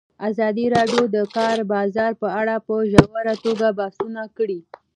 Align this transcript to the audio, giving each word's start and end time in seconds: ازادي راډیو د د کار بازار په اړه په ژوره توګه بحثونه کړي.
ازادي 0.29 0.65
راډیو 0.75 1.03
د 1.09 1.11
د 1.15 1.17
کار 1.35 1.57
بازار 1.73 2.11
په 2.21 2.27
اړه 2.39 2.55
په 2.67 2.73
ژوره 2.91 3.35
توګه 3.45 3.67
بحثونه 3.79 4.23
کړي. 4.37 4.59